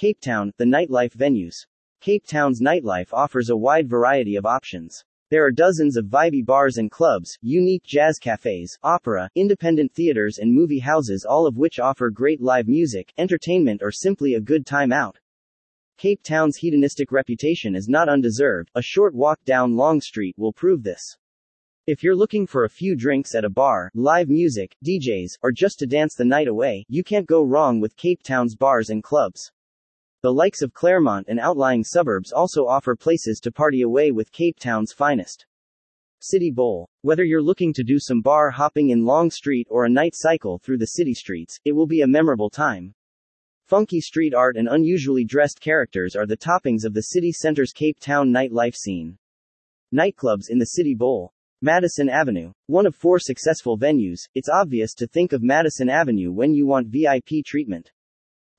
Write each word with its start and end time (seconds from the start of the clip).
Cape 0.00 0.18
Town, 0.22 0.50
the 0.56 0.64
nightlife 0.64 1.14
venues. 1.14 1.66
Cape 2.00 2.24
Town's 2.26 2.62
nightlife 2.62 3.12
offers 3.12 3.50
a 3.50 3.56
wide 3.58 3.86
variety 3.86 4.34
of 4.34 4.46
options. 4.46 5.04
There 5.28 5.44
are 5.44 5.52
dozens 5.52 5.98
of 5.98 6.06
vibey 6.06 6.42
bars 6.42 6.78
and 6.78 6.90
clubs, 6.90 7.36
unique 7.42 7.82
jazz 7.82 8.18
cafes, 8.18 8.78
opera, 8.82 9.28
independent 9.34 9.92
theaters, 9.92 10.38
and 10.38 10.54
movie 10.54 10.78
houses, 10.78 11.26
all 11.28 11.46
of 11.46 11.58
which 11.58 11.78
offer 11.78 12.08
great 12.08 12.40
live 12.40 12.66
music, 12.66 13.12
entertainment, 13.18 13.82
or 13.82 13.92
simply 13.92 14.32
a 14.32 14.40
good 14.40 14.64
time 14.64 14.90
out. 14.90 15.18
Cape 15.98 16.22
Town's 16.22 16.56
hedonistic 16.56 17.12
reputation 17.12 17.76
is 17.76 17.86
not 17.86 18.08
undeserved, 18.08 18.70
a 18.74 18.80
short 18.80 19.14
walk 19.14 19.44
down 19.44 19.76
Long 19.76 20.00
Street 20.00 20.34
will 20.38 20.54
prove 20.54 20.82
this. 20.82 21.18
If 21.86 22.02
you're 22.02 22.16
looking 22.16 22.46
for 22.46 22.64
a 22.64 22.70
few 22.70 22.96
drinks 22.96 23.34
at 23.34 23.44
a 23.44 23.50
bar, 23.50 23.90
live 23.92 24.30
music, 24.30 24.74
DJs, 24.82 25.32
or 25.42 25.52
just 25.52 25.78
to 25.80 25.86
dance 25.86 26.14
the 26.14 26.24
night 26.24 26.48
away, 26.48 26.86
you 26.88 27.04
can't 27.04 27.26
go 27.26 27.42
wrong 27.42 27.80
with 27.80 27.98
Cape 27.98 28.22
Town's 28.22 28.56
bars 28.56 28.88
and 28.88 29.02
clubs. 29.02 29.52
The 30.22 30.32
likes 30.32 30.60
of 30.60 30.74
Claremont 30.74 31.28
and 31.28 31.40
outlying 31.40 31.82
suburbs 31.82 32.30
also 32.30 32.66
offer 32.66 32.94
places 32.94 33.40
to 33.40 33.50
party 33.50 33.80
away 33.80 34.10
with 34.10 34.32
Cape 34.32 34.58
Town's 34.58 34.92
finest. 34.92 35.46
City 36.18 36.50
Bowl. 36.50 36.90
Whether 37.00 37.24
you're 37.24 37.40
looking 37.40 37.72
to 37.72 37.82
do 37.82 37.98
some 37.98 38.20
bar 38.20 38.50
hopping 38.50 38.90
in 38.90 39.06
Long 39.06 39.30
Street 39.30 39.66
or 39.70 39.86
a 39.86 39.90
night 39.90 40.12
cycle 40.14 40.58
through 40.58 40.76
the 40.76 40.88
city 40.88 41.14
streets, 41.14 41.58
it 41.64 41.72
will 41.72 41.86
be 41.86 42.02
a 42.02 42.06
memorable 42.06 42.50
time. 42.50 42.94
Funky 43.64 43.98
street 43.98 44.34
art 44.34 44.58
and 44.58 44.68
unusually 44.68 45.24
dressed 45.24 45.58
characters 45.58 46.14
are 46.14 46.26
the 46.26 46.36
toppings 46.36 46.84
of 46.84 46.92
the 46.92 47.04
city 47.14 47.32
center's 47.32 47.72
Cape 47.72 47.98
Town 47.98 48.30
nightlife 48.30 48.74
scene. 48.74 49.16
Nightclubs 49.94 50.50
in 50.50 50.58
the 50.58 50.66
City 50.66 50.94
Bowl. 50.94 51.32
Madison 51.62 52.10
Avenue. 52.10 52.52
One 52.66 52.84
of 52.84 52.94
four 52.94 53.18
successful 53.18 53.78
venues, 53.78 54.20
it's 54.34 54.50
obvious 54.50 54.92
to 54.96 55.06
think 55.06 55.32
of 55.32 55.42
Madison 55.42 55.88
Avenue 55.88 56.30
when 56.30 56.52
you 56.52 56.66
want 56.66 56.88
VIP 56.88 57.42
treatment. 57.46 57.90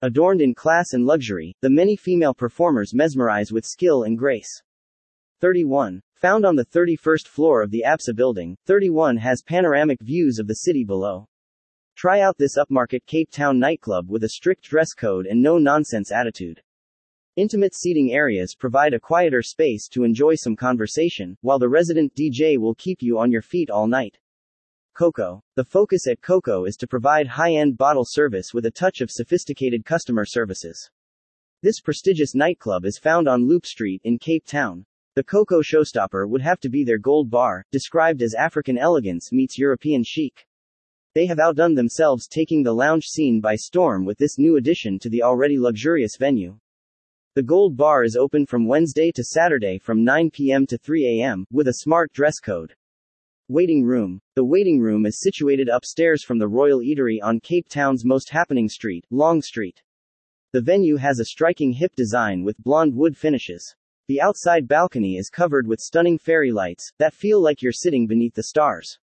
Adorned 0.04 0.42
in 0.42 0.56
class 0.56 0.94
and 0.94 1.06
luxury, 1.06 1.56
the 1.62 1.70
many 1.70 1.96
female 1.96 2.34
performers 2.34 2.92
mesmerize 2.92 3.52
with 3.52 3.64
skill 3.64 4.02
and 4.02 4.18
grace. 4.18 4.64
31. 5.42 6.02
Found 6.16 6.44
on 6.44 6.56
the 6.56 6.66
31st 6.66 7.28
floor 7.28 7.62
of 7.62 7.70
the 7.70 7.84
ABSA 7.86 8.16
building, 8.16 8.58
31 8.66 9.18
has 9.18 9.44
panoramic 9.44 10.02
views 10.02 10.40
of 10.40 10.48
the 10.48 10.56
city 10.56 10.84
below. 10.84 11.28
Try 11.96 12.20
out 12.20 12.36
this 12.40 12.58
upmarket 12.58 13.06
Cape 13.06 13.30
Town 13.30 13.60
nightclub 13.60 14.10
with 14.10 14.24
a 14.24 14.30
strict 14.30 14.64
dress 14.64 14.94
code 14.94 15.28
and 15.28 15.40
no 15.40 15.60
nonsense 15.60 16.12
attitude. 16.12 16.64
Intimate 17.36 17.76
seating 17.76 18.12
areas 18.12 18.56
provide 18.56 18.96
a 18.96 19.00
quieter 19.00 19.44
space 19.44 19.88
to 19.90 20.04
enjoy 20.04 20.34
some 20.34 20.56
conversation, 20.56 21.38
while 21.42 21.60
the 21.60 21.70
resident 21.70 22.16
DJ 22.16 22.58
will 22.58 22.74
keep 22.74 23.04
you 23.04 23.20
on 23.20 23.32
your 23.32 23.44
feet 23.44 23.70
all 23.70 23.86
night. 23.86 24.18
Coco. 25.02 25.42
The 25.56 25.64
focus 25.64 26.06
at 26.06 26.22
Coco 26.22 26.66
is 26.66 26.76
to 26.76 26.86
provide 26.86 27.26
high 27.26 27.56
end 27.56 27.76
bottle 27.76 28.06
service 28.06 28.54
with 28.54 28.68
a 28.68 28.70
touch 28.70 29.02
of 29.02 29.10
sophisticated 29.10 29.84
customer 29.84 30.26
services. 30.26 30.92
This 31.64 31.80
prestigious 31.80 32.36
nightclub 32.36 32.86
is 32.86 33.00
found 33.00 33.28
on 33.28 33.48
Loop 33.48 33.66
Street 33.66 34.02
in 34.04 34.20
Cape 34.20 34.46
Town. 34.46 34.86
The 35.16 35.24
Coco 35.24 35.64
showstopper 35.64 36.30
would 36.30 36.44
have 36.44 36.60
to 36.60 36.70
be 36.70 36.84
their 36.84 37.00
gold 37.00 37.32
bar, 37.32 37.66
described 37.72 38.22
as 38.22 38.36
African 38.36 38.78
elegance 38.78 39.32
meets 39.32 39.58
European 39.58 40.04
chic. 40.04 40.46
They 41.16 41.26
have 41.26 41.40
outdone 41.40 41.74
themselves 41.74 42.28
taking 42.28 42.62
the 42.62 42.74
lounge 42.74 43.06
scene 43.06 43.42
by 43.42 43.56
storm 43.56 44.06
with 44.06 44.20
this 44.20 44.38
new 44.38 44.58
addition 44.58 45.00
to 45.00 45.10
the 45.10 45.24
already 45.24 45.58
luxurious 45.58 46.16
venue. 46.16 46.60
The 47.34 47.42
Gold 47.42 47.76
Bar 47.76 48.04
is 48.04 48.16
open 48.16 48.46
from 48.46 48.68
Wednesday 48.68 49.12
to 49.16 49.24
Saturday 49.24 49.80
from 49.80 50.04
9 50.04 50.30
p.m. 50.30 50.68
to 50.68 50.78
3 50.78 51.22
a.m., 51.22 51.48
with 51.52 51.70
a 51.70 51.80
smart 51.82 52.14
dress 52.14 52.38
code. 52.38 52.76
Waiting 53.54 53.84
Room. 53.84 54.22
The 54.36 54.46
waiting 54.46 54.80
room 54.80 55.06
is 55.06 55.20
situated 55.20 55.68
upstairs 55.68 56.24
from 56.24 56.40
the 56.40 56.48
Royal 56.48 56.80
Eatery 56.80 57.18
on 57.22 57.42
Cape 57.42 57.68
Town's 57.68 58.06
most 58.06 58.30
happening 58.30 58.70
street, 58.70 59.04
Long 59.12 59.42
Street. 59.42 59.84
The 60.54 60.62
venue 60.62 60.96
has 60.96 61.20
a 61.20 61.26
striking 61.26 61.74
hip 61.74 61.94
design 61.94 62.46
with 62.46 62.64
blonde 62.64 62.96
wood 62.96 63.18
finishes. 63.18 63.76
The 64.08 64.22
outside 64.22 64.70
balcony 64.70 65.18
is 65.18 65.30
covered 65.30 65.68
with 65.68 65.82
stunning 65.82 66.18
fairy 66.18 66.54
lights 66.54 66.94
that 66.98 67.14
feel 67.14 67.42
like 67.42 67.62
you're 67.62 67.74
sitting 67.74 68.08
beneath 68.08 68.36
the 68.36 68.44
stars. 68.44 68.98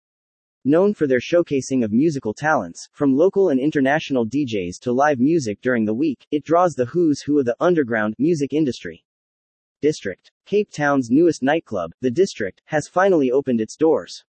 Known 0.64 0.94
for 0.94 1.08
their 1.08 1.20
showcasing 1.20 1.84
of 1.84 1.92
musical 1.92 2.34
talents, 2.34 2.88
from 2.94 3.18
local 3.18 3.50
and 3.50 3.60
international 3.60 4.26
DJs 4.26 4.80
to 4.84 4.94
live 4.94 5.20
music 5.20 5.60
during 5.60 5.84
the 5.84 5.94
week, 5.94 6.26
it 6.32 6.46
draws 6.46 6.72
the 6.72 6.86
who's 6.86 7.20
who 7.20 7.38
of 7.38 7.46
the 7.46 7.58
underground 7.60 8.16
music 8.18 8.54
industry. 8.54 9.04
District. 9.82 10.32
Cape 10.46 10.72
Town's 10.72 11.10
newest 11.12 11.44
nightclub, 11.44 11.92
The 12.00 12.10
District, 12.10 12.62
has 12.64 12.88
finally 12.88 13.30
opened 13.30 13.60
its 13.60 13.76
doors. 13.76 14.24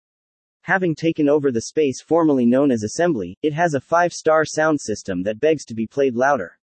Having 0.67 0.97
taken 0.97 1.29
over 1.29 1.53
the 1.53 1.61
space 1.61 2.03
formerly 2.03 2.45
known 2.45 2.73
as 2.73 2.83
Assembly, 2.83 3.39
it 3.41 3.53
has 3.53 3.75
a 3.75 3.81
five 3.81 4.13
star 4.13 4.45
sound 4.45 4.81
system 4.81 5.23
that 5.23 5.39
begs 5.39 5.65
to 5.67 5.77
be 5.77 5.87
played 5.87 6.17
louder. 6.17 6.59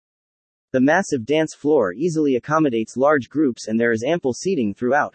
The 0.72 0.80
massive 0.82 1.24
dance 1.24 1.54
floor 1.54 1.94
easily 1.94 2.36
accommodates 2.36 2.98
large 2.98 3.30
groups 3.30 3.66
and 3.66 3.80
there 3.80 3.92
is 3.92 4.04
ample 4.04 4.34
seating 4.34 4.74
throughout. 4.74 5.14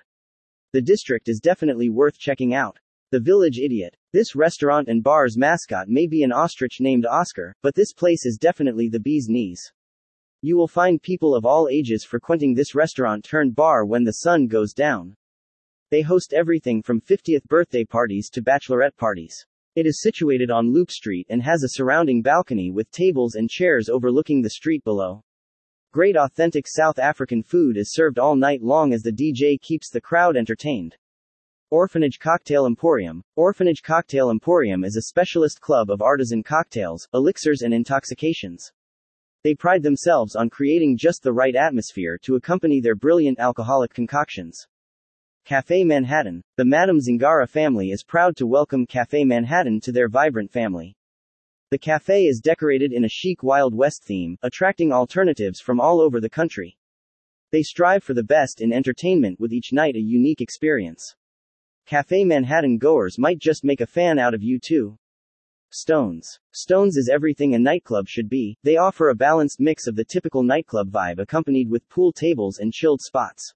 The 0.73 0.81
district 0.81 1.29
is 1.29 1.39
definitely 1.39 1.91
worth 1.91 2.17
checking 2.17 2.55
out. 2.55 2.79
The 3.11 3.19
Village 3.19 3.59
Idiot. 3.59 3.95
This 4.11 4.35
restaurant 4.35 4.87
and 4.87 5.03
bar's 5.03 5.37
mascot 5.37 5.87
may 5.87 6.07
be 6.07 6.23
an 6.23 6.31
ostrich 6.31 6.77
named 6.79 7.05
Oscar, 7.05 7.53
but 7.61 7.75
this 7.75 7.93
place 7.93 8.25
is 8.25 8.39
definitely 8.41 8.89
the 8.89 8.99
bee's 8.99 9.27
knees. 9.29 9.71
You 10.41 10.57
will 10.57 10.67
find 10.67 10.99
people 10.99 11.35
of 11.35 11.45
all 11.45 11.69
ages 11.69 12.03
frequenting 12.03 12.55
this 12.55 12.73
restaurant 12.73 13.23
turned 13.23 13.55
bar 13.55 13.85
when 13.85 14.03
the 14.03 14.13
sun 14.13 14.47
goes 14.47 14.73
down. 14.73 15.15
They 15.91 16.01
host 16.03 16.33
everything 16.33 16.83
from 16.83 17.01
50th 17.01 17.45
birthday 17.45 17.83
parties 17.83 18.29
to 18.33 18.43
bachelorette 18.43 18.95
parties. 18.95 19.43
It 19.75 19.87
is 19.87 20.03
situated 20.03 20.51
on 20.51 20.71
Loop 20.71 20.91
Street 20.91 21.25
and 21.31 21.41
has 21.41 21.63
a 21.63 21.69
surrounding 21.69 22.21
balcony 22.21 22.69
with 22.69 22.91
tables 22.91 23.33
and 23.33 23.49
chairs 23.49 23.89
overlooking 23.89 24.43
the 24.43 24.51
street 24.51 24.83
below. 24.83 25.23
Great 25.91 26.15
authentic 26.15 26.67
South 26.67 26.99
African 26.99 27.41
food 27.41 27.75
is 27.75 27.91
served 27.91 28.19
all 28.19 28.35
night 28.35 28.61
long 28.61 28.93
as 28.93 29.01
the 29.01 29.11
DJ 29.11 29.59
keeps 29.59 29.89
the 29.89 29.99
crowd 29.99 30.37
entertained. 30.37 30.95
Orphanage 31.71 32.19
Cocktail 32.19 32.67
Emporium. 32.67 33.23
Orphanage 33.35 33.81
Cocktail 33.81 34.29
Emporium 34.29 34.83
is 34.83 34.95
a 34.95 35.09
specialist 35.09 35.59
club 35.59 35.89
of 35.89 36.03
artisan 36.03 36.43
cocktails, 36.43 37.07
elixirs, 37.15 37.63
and 37.63 37.73
intoxications. 37.73 38.71
They 39.43 39.55
pride 39.55 39.81
themselves 39.81 40.35
on 40.35 40.51
creating 40.51 40.97
just 40.97 41.23
the 41.23 41.33
right 41.33 41.55
atmosphere 41.55 42.19
to 42.25 42.35
accompany 42.35 42.79
their 42.79 42.95
brilliant 42.95 43.39
alcoholic 43.39 43.91
concoctions. 43.91 44.67
Cafe 45.49 45.83
Manhattan. 45.83 46.43
The 46.57 46.63
Madame 46.63 46.99
Zingara 46.99 47.49
family 47.49 47.89
is 47.89 48.03
proud 48.03 48.37
to 48.37 48.45
welcome 48.45 48.85
Cafe 48.85 49.23
Manhattan 49.23 49.79
to 49.79 49.91
their 49.91 50.07
vibrant 50.07 50.51
family. 50.51 50.95
The 51.71 51.79
cafe 51.79 52.27
is 52.27 52.39
decorated 52.39 52.93
in 52.93 53.03
a 53.03 53.09
chic 53.09 53.41
Wild 53.41 53.73
West 53.73 54.03
theme, 54.03 54.37
attracting 54.43 54.91
alternatives 54.91 55.59
from 55.59 55.79
all 55.79 56.01
over 56.01 56.21
the 56.21 56.29
country. 56.29 56.77
They 57.51 57.63
strive 57.63 58.03
for 58.03 58.13
the 58.13 58.21
best 58.21 58.61
in 58.61 58.71
entertainment 58.71 59.39
with 59.39 59.51
each 59.51 59.73
night 59.73 59.95
a 59.95 59.99
unique 59.99 60.39
experience. 60.39 61.15
Cafe 61.87 62.25
Manhattan 62.25 62.77
goers 62.77 63.17
might 63.17 63.39
just 63.39 63.63
make 63.63 63.81
a 63.81 63.87
fan 63.87 64.19
out 64.19 64.35
of 64.35 64.43
you 64.43 64.59
too. 64.59 64.99
Stones. 65.71 66.39
Stones 66.51 66.95
is 66.95 67.09
everything 67.09 67.55
a 67.55 67.57
nightclub 67.57 68.07
should 68.07 68.29
be. 68.29 68.55
They 68.61 68.77
offer 68.77 69.09
a 69.09 69.15
balanced 69.15 69.59
mix 69.59 69.87
of 69.87 69.95
the 69.95 70.05
typical 70.05 70.43
nightclub 70.43 70.91
vibe 70.91 71.17
accompanied 71.17 71.71
with 71.71 71.89
pool 71.89 72.13
tables 72.13 72.59
and 72.59 72.71
chilled 72.71 73.01
spots. 73.01 73.55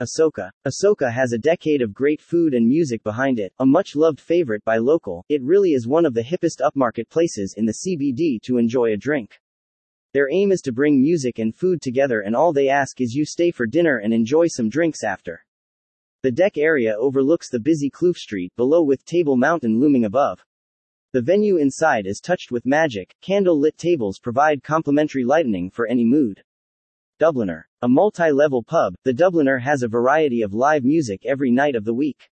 Asoka. 0.00 0.52
Asoka 0.64 1.12
has 1.12 1.32
a 1.32 1.38
decade 1.38 1.82
of 1.82 1.92
great 1.92 2.20
food 2.20 2.54
and 2.54 2.68
music 2.68 3.02
behind 3.02 3.40
it, 3.40 3.52
a 3.58 3.66
much 3.66 3.96
loved 3.96 4.20
favorite 4.20 4.64
by 4.64 4.76
local. 4.76 5.24
It 5.28 5.42
really 5.42 5.72
is 5.72 5.88
one 5.88 6.06
of 6.06 6.14
the 6.14 6.22
hippest 6.22 6.60
upmarket 6.60 7.08
places 7.08 7.54
in 7.56 7.66
the 7.66 7.78
CBD 7.84 8.40
to 8.42 8.58
enjoy 8.58 8.92
a 8.92 8.96
drink. 8.96 9.40
Their 10.14 10.30
aim 10.30 10.52
is 10.52 10.60
to 10.60 10.72
bring 10.72 11.00
music 11.00 11.40
and 11.40 11.52
food 11.52 11.82
together, 11.82 12.20
and 12.20 12.36
all 12.36 12.52
they 12.52 12.68
ask 12.68 13.00
is 13.00 13.12
you 13.12 13.24
stay 13.24 13.50
for 13.50 13.66
dinner 13.66 13.98
and 13.98 14.14
enjoy 14.14 14.46
some 14.46 14.68
drinks 14.68 15.02
after. 15.02 15.44
The 16.22 16.30
deck 16.30 16.56
area 16.56 16.94
overlooks 16.96 17.50
the 17.50 17.58
busy 17.58 17.90
Kloof 17.90 18.18
Street 18.18 18.52
below 18.56 18.84
with 18.84 19.04
Table 19.04 19.36
Mountain 19.36 19.80
looming 19.80 20.04
above. 20.04 20.44
The 21.12 21.22
venue 21.22 21.56
inside 21.56 22.06
is 22.06 22.20
touched 22.20 22.52
with 22.52 22.64
magic, 22.64 23.16
candle 23.20 23.58
lit 23.58 23.76
tables 23.76 24.20
provide 24.20 24.62
complimentary 24.62 25.24
lighting 25.24 25.70
for 25.70 25.88
any 25.88 26.04
mood. 26.04 26.44
Dubliner. 27.18 27.64
A 27.82 27.88
multi 27.88 28.30
level 28.30 28.62
pub, 28.62 28.94
the 29.02 29.12
Dubliner 29.12 29.60
has 29.60 29.82
a 29.82 29.88
variety 29.88 30.42
of 30.42 30.54
live 30.54 30.84
music 30.84 31.26
every 31.26 31.50
night 31.50 31.74
of 31.74 31.84
the 31.84 31.92
week. 31.92 32.30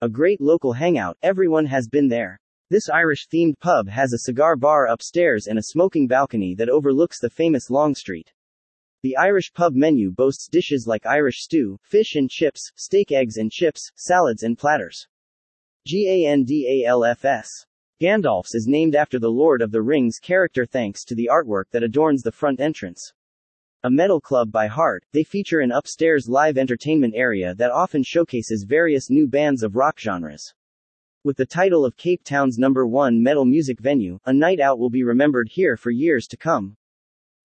A 0.00 0.08
great 0.08 0.40
local 0.40 0.72
hangout, 0.72 1.18
everyone 1.22 1.66
has 1.66 1.88
been 1.88 2.06
there. 2.06 2.38
This 2.70 2.88
Irish 2.88 3.26
themed 3.26 3.58
pub 3.58 3.88
has 3.88 4.12
a 4.12 4.18
cigar 4.18 4.54
bar 4.54 4.86
upstairs 4.86 5.48
and 5.48 5.58
a 5.58 5.64
smoking 5.64 6.06
balcony 6.06 6.54
that 6.54 6.68
overlooks 6.68 7.18
the 7.18 7.30
famous 7.30 7.68
Long 7.68 7.96
Street. 7.96 8.32
The 9.02 9.16
Irish 9.16 9.52
pub 9.52 9.74
menu 9.74 10.12
boasts 10.12 10.46
dishes 10.46 10.86
like 10.86 11.04
Irish 11.04 11.42
stew, 11.42 11.80
fish 11.82 12.14
and 12.14 12.30
chips, 12.30 12.70
steak 12.76 13.10
eggs 13.10 13.38
and 13.38 13.50
chips, 13.50 13.90
salads 13.96 14.44
and 14.44 14.56
platters. 14.56 15.08
Gandalfs. 15.84 17.66
Gandalf's 18.00 18.54
is 18.54 18.68
named 18.68 18.94
after 18.94 19.18
the 19.18 19.30
Lord 19.30 19.62
of 19.62 19.72
the 19.72 19.82
Rings 19.82 20.20
character 20.20 20.64
thanks 20.64 21.04
to 21.06 21.16
the 21.16 21.28
artwork 21.32 21.64
that 21.72 21.82
adorns 21.82 22.22
the 22.22 22.30
front 22.30 22.60
entrance. 22.60 23.12
A 23.84 23.90
metal 23.90 24.20
club 24.20 24.52
by 24.52 24.68
heart, 24.68 25.04
they 25.10 25.24
feature 25.24 25.58
an 25.58 25.72
upstairs 25.72 26.28
live 26.28 26.56
entertainment 26.56 27.14
area 27.16 27.52
that 27.56 27.72
often 27.72 28.04
showcases 28.04 28.62
various 28.62 29.10
new 29.10 29.26
bands 29.26 29.64
of 29.64 29.74
rock 29.74 29.98
genres. 29.98 30.54
With 31.24 31.36
the 31.36 31.46
title 31.46 31.84
of 31.84 31.96
Cape 31.96 32.22
Town's 32.22 32.58
number 32.58 32.86
one 32.86 33.20
metal 33.20 33.44
music 33.44 33.80
venue, 33.80 34.20
a 34.24 34.32
night 34.32 34.60
out 34.60 34.78
will 34.78 34.88
be 34.88 35.02
remembered 35.02 35.48
here 35.50 35.76
for 35.76 35.90
years 35.90 36.28
to 36.28 36.36
come. 36.36 36.76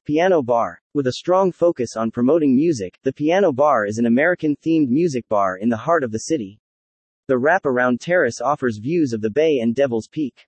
Piano 0.06 0.44
Bar. 0.44 0.80
With 0.94 1.08
a 1.08 1.14
strong 1.14 1.52
focus 1.52 1.98
on 1.98 2.12
promoting 2.12 2.56
music, 2.56 3.00
the 3.02 3.14
Piano 3.14 3.52
Bar 3.52 3.88
is 3.88 3.98
an 3.98 4.06
American 4.06 4.56
themed 4.58 4.90
music 4.90 5.28
bar 5.28 5.58
in 5.58 5.70
the 5.70 5.78
heart 5.78 6.04
of 6.04 6.12
the 6.12 6.20
city. 6.20 6.60
The 7.28 7.40
wrap-around 7.40 8.00
terrace 8.00 8.42
offers 8.42 8.78
views 8.78 9.12
of 9.12 9.22
the 9.22 9.32
bay 9.32 9.58
and 9.58 9.74
Devil's 9.74 10.08
Peak. 10.08 10.48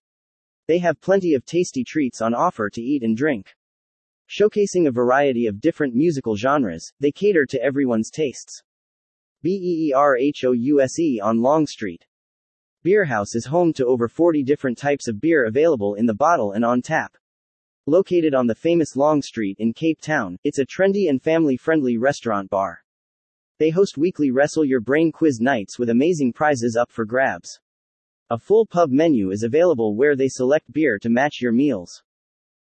They 0.67 0.77
have 0.77 1.01
plenty 1.01 1.33
of 1.33 1.47
tasty 1.47 1.83
treats 1.83 2.21
on 2.21 2.35
offer 2.35 2.69
to 2.69 2.79
eat 2.79 3.01
and 3.01 3.17
drink. 3.17 3.55
Showcasing 4.29 4.87
a 4.87 4.91
variety 4.91 5.47
of 5.47 5.59
different 5.59 5.95
musical 5.95 6.35
genres, 6.35 6.93
they 6.99 7.11
cater 7.11 7.47
to 7.47 7.59
everyone's 7.63 8.11
tastes. 8.11 8.61
BEERHOUSE 9.41 11.19
on 11.23 11.41
Long 11.41 11.65
Street. 11.65 12.05
Beerhouse 12.83 13.33
is 13.33 13.47
home 13.47 13.73
to 13.73 13.87
over 13.87 14.07
40 14.07 14.43
different 14.43 14.77
types 14.77 15.07
of 15.07 15.19
beer 15.19 15.45
available 15.45 15.95
in 15.95 16.05
the 16.05 16.13
bottle 16.13 16.51
and 16.51 16.63
on 16.63 16.83
tap. 16.83 17.17
Located 17.87 18.35
on 18.35 18.45
the 18.45 18.53
famous 18.53 18.95
Long 18.95 19.23
Street 19.23 19.57
in 19.57 19.73
Cape 19.73 19.99
Town, 19.99 20.37
it's 20.43 20.59
a 20.59 20.65
trendy 20.65 21.09
and 21.09 21.19
family 21.19 21.57
friendly 21.57 21.97
restaurant 21.97 22.51
bar. 22.51 22.83
They 23.57 23.71
host 23.71 23.97
weekly 23.97 24.29
Wrestle 24.29 24.63
Your 24.63 24.79
Brain 24.79 25.11
quiz 25.11 25.39
nights 25.39 25.79
with 25.79 25.89
amazing 25.89 26.33
prizes 26.33 26.75
up 26.75 26.91
for 26.91 27.03
grabs. 27.03 27.59
A 28.29 28.37
full 28.37 28.67
pub 28.67 28.91
menu 28.91 29.31
is 29.31 29.41
available 29.41 29.95
where 29.95 30.15
they 30.15 30.27
select 30.27 30.71
beer 30.71 30.99
to 30.99 31.09
match 31.09 31.41
your 31.41 31.51
meals. 31.51 32.03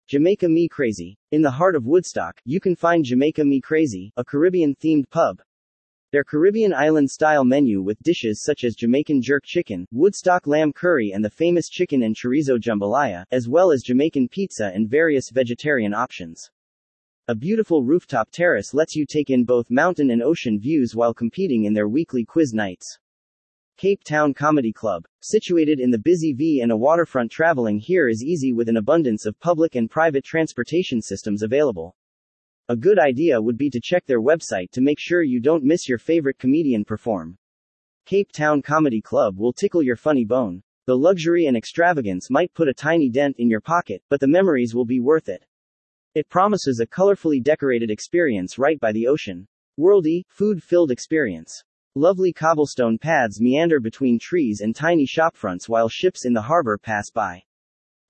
Jamaica 0.08 0.48
Me 0.48 0.68
Crazy. 0.68 1.18
In 1.32 1.42
the 1.42 1.50
heart 1.50 1.74
of 1.74 1.84
Woodstock, 1.84 2.40
you 2.44 2.60
can 2.60 2.76
find 2.76 3.04
Jamaica 3.04 3.44
Me 3.44 3.60
Crazy, 3.60 4.12
a 4.16 4.24
Caribbean 4.24 4.76
themed 4.76 5.10
pub. 5.10 5.42
Their 6.12 6.22
Caribbean 6.22 6.72
island 6.72 7.10
style 7.10 7.44
menu 7.44 7.82
with 7.82 8.00
dishes 8.04 8.44
such 8.44 8.62
as 8.62 8.76
Jamaican 8.76 9.20
jerk 9.20 9.42
chicken, 9.44 9.84
Woodstock 9.90 10.46
lamb 10.46 10.72
curry, 10.72 11.10
and 11.10 11.24
the 11.24 11.30
famous 11.30 11.68
chicken 11.68 12.04
and 12.04 12.14
chorizo 12.14 12.56
jambalaya, 12.56 13.24
as 13.32 13.48
well 13.48 13.72
as 13.72 13.82
Jamaican 13.82 14.28
pizza 14.28 14.70
and 14.72 14.88
various 14.88 15.30
vegetarian 15.30 15.92
options. 15.92 16.52
A 17.26 17.34
beautiful 17.34 17.82
rooftop 17.82 18.30
terrace 18.30 18.72
lets 18.72 18.94
you 18.94 19.06
take 19.06 19.30
in 19.30 19.44
both 19.44 19.72
mountain 19.72 20.12
and 20.12 20.22
ocean 20.22 20.60
views 20.60 20.94
while 20.94 21.14
competing 21.14 21.64
in 21.64 21.74
their 21.74 21.88
weekly 21.88 22.24
quiz 22.24 22.54
nights. 22.54 22.96
Cape 23.78 24.02
Town 24.04 24.32
Comedy 24.32 24.72
Club. 24.72 25.04
Situated 25.20 25.80
in 25.80 25.90
the 25.90 25.98
busy 25.98 26.32
V 26.32 26.62
and 26.62 26.72
a 26.72 26.76
waterfront, 26.76 27.30
traveling 27.30 27.78
here 27.78 28.08
is 28.08 28.24
easy 28.24 28.54
with 28.54 28.70
an 28.70 28.78
abundance 28.78 29.26
of 29.26 29.38
public 29.38 29.74
and 29.74 29.90
private 29.90 30.24
transportation 30.24 31.02
systems 31.02 31.42
available. 31.42 31.94
A 32.70 32.76
good 32.76 32.98
idea 32.98 33.38
would 33.38 33.58
be 33.58 33.68
to 33.68 33.78
check 33.78 34.06
their 34.06 34.22
website 34.22 34.70
to 34.70 34.80
make 34.80 34.98
sure 34.98 35.22
you 35.22 35.40
don't 35.40 35.62
miss 35.62 35.90
your 35.90 35.98
favorite 35.98 36.38
comedian 36.38 36.86
perform. 36.86 37.36
Cape 38.06 38.32
Town 38.32 38.62
Comedy 38.62 39.02
Club 39.02 39.36
will 39.36 39.52
tickle 39.52 39.82
your 39.82 39.96
funny 39.96 40.24
bone. 40.24 40.62
The 40.86 40.96
luxury 40.96 41.44
and 41.44 41.54
extravagance 41.54 42.30
might 42.30 42.54
put 42.54 42.68
a 42.68 42.72
tiny 42.72 43.10
dent 43.10 43.36
in 43.38 43.50
your 43.50 43.60
pocket, 43.60 44.02
but 44.08 44.20
the 44.20 44.26
memories 44.26 44.74
will 44.74 44.86
be 44.86 45.00
worth 45.00 45.28
it. 45.28 45.44
It 46.14 46.30
promises 46.30 46.80
a 46.80 46.86
colorfully 46.86 47.42
decorated 47.42 47.90
experience 47.90 48.56
right 48.56 48.80
by 48.80 48.92
the 48.92 49.06
ocean. 49.06 49.46
Worldy, 49.78 50.22
food 50.30 50.62
filled 50.62 50.90
experience. 50.90 51.62
Lovely 51.98 52.30
cobblestone 52.30 52.98
paths 52.98 53.40
meander 53.40 53.80
between 53.80 54.18
trees 54.18 54.60
and 54.60 54.76
tiny 54.76 55.06
shopfronts 55.06 55.66
while 55.66 55.88
ships 55.88 56.26
in 56.26 56.34
the 56.34 56.42
harbor 56.42 56.76
pass 56.76 57.08
by. 57.08 57.42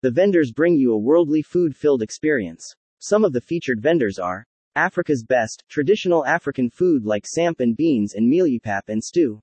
The 0.02 0.10
vendors 0.10 0.50
bring 0.50 0.74
you 0.74 0.92
a 0.92 0.98
worldly 0.98 1.40
food 1.40 1.76
filled 1.76 2.02
experience. 2.02 2.74
Some 2.98 3.24
of 3.24 3.32
the 3.32 3.40
featured 3.40 3.80
vendors 3.80 4.18
are 4.18 4.44
Africa's 4.74 5.22
best, 5.22 5.62
traditional 5.68 6.26
African 6.26 6.68
food 6.68 7.04
like 7.04 7.28
samp 7.28 7.60
and 7.60 7.76
beans 7.76 8.14
and 8.14 8.28
mealie 8.28 8.60
pap 8.60 8.88
and 8.88 9.04
stew. 9.04 9.40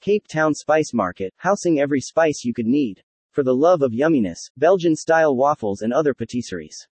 Cape 0.00 0.26
Town 0.26 0.52
Spice 0.52 0.92
Market, 0.92 1.32
housing 1.36 1.78
every 1.78 2.00
spice 2.00 2.42
you 2.44 2.52
could 2.52 2.66
need. 2.66 3.00
For 3.30 3.44
the 3.44 3.54
love 3.54 3.82
of 3.82 3.92
yumminess, 3.92 4.50
Belgian 4.56 4.96
style 4.96 5.36
waffles 5.36 5.82
and 5.82 5.92
other 5.92 6.12
patisseries. 6.12 6.88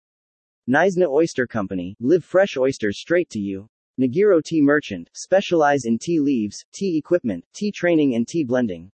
Knysna 0.67 1.07
Oyster 1.07 1.47
Company, 1.47 1.97
live 2.01 2.25
fresh 2.25 2.57
oysters 2.57 2.99
straight 2.99 3.29
to 3.29 3.39
you. 3.39 3.69
Nagiro 4.01 4.43
Tea 4.43 4.63
Merchant, 4.63 5.11
specialize 5.13 5.85
in 5.85 5.99
tea 5.99 6.19
leaves, 6.19 6.65
tea 6.73 6.97
equipment, 6.97 7.45
tea 7.53 7.71
training 7.71 8.15
and 8.15 8.27
tea 8.27 8.43
blending. 8.43 8.91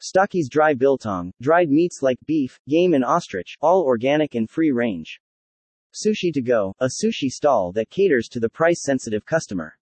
Stocky's 0.00 0.50
Dry 0.50 0.74
Biltong, 0.74 1.32
dried 1.40 1.70
meats 1.70 2.02
like 2.02 2.18
beef, 2.26 2.60
game 2.68 2.92
and 2.92 3.04
ostrich, 3.04 3.56
all 3.62 3.82
organic 3.82 4.34
and 4.34 4.50
free 4.50 4.70
range. 4.70 5.18
Sushi 5.94 6.30
to 6.34 6.42
Go, 6.42 6.74
a 6.78 6.90
sushi 7.02 7.30
stall 7.30 7.72
that 7.72 7.88
caters 7.88 8.28
to 8.28 8.38
the 8.38 8.50
price 8.50 8.82
sensitive 8.84 9.24
customer. 9.24 9.72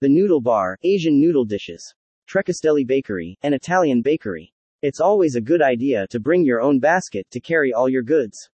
The 0.00 0.08
Noodle 0.08 0.40
Bar, 0.40 0.78
Asian 0.84 1.20
noodle 1.20 1.44
dishes. 1.44 1.94
Trecastelli 2.28 2.86
Bakery, 2.86 3.36
an 3.42 3.54
Italian 3.54 4.02
bakery. 4.02 4.52
It's 4.82 5.00
always 5.00 5.34
a 5.34 5.40
good 5.40 5.62
idea 5.62 6.06
to 6.10 6.20
bring 6.20 6.44
your 6.44 6.60
own 6.60 6.78
basket 6.78 7.26
to 7.32 7.40
carry 7.40 7.72
all 7.72 7.88
your 7.88 8.04
goods. 8.04 8.48